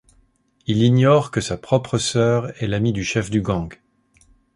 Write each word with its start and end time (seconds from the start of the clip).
Il 0.65 0.81
ignore 0.81 1.29
que 1.29 1.41
sa 1.41 1.57
propre 1.57 1.99
sœur 1.99 2.51
est 2.59 2.65
l'amie 2.65 2.91
du 2.91 3.03
chef 3.03 3.29
du 3.29 3.43
gang. 3.43 3.71